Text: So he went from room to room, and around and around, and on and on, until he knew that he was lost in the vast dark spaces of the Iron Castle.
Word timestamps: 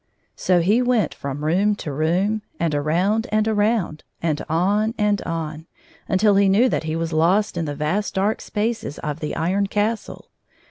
So 0.35 0.61
he 0.61 0.81
went 0.81 1.13
from 1.13 1.45
room 1.45 1.75
to 1.75 1.93
room, 1.93 2.41
and 2.59 2.73
around 2.73 3.27
and 3.31 3.47
around, 3.47 4.03
and 4.19 4.43
on 4.49 4.95
and 4.97 5.21
on, 5.21 5.67
until 6.07 6.37
he 6.37 6.49
knew 6.49 6.69
that 6.69 6.85
he 6.85 6.95
was 6.95 7.13
lost 7.13 7.55
in 7.55 7.65
the 7.65 7.75
vast 7.75 8.15
dark 8.15 8.41
spaces 8.41 8.97
of 8.97 9.19
the 9.19 9.35
Iron 9.35 9.67
Castle. 9.67 10.31